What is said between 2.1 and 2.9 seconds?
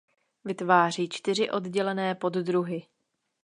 poddruhy.